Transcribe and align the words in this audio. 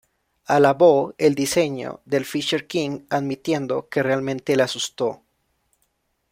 Alabó 0.47 1.13
el 1.19 1.35
diseñó 1.35 2.01
del 2.05 2.25
Fisher 2.25 2.65
King, 2.65 3.05
admitiendo 3.11 3.87
que 3.87 4.01
realmente 4.01 4.55
le 4.55 4.63
asustó. 4.63 5.21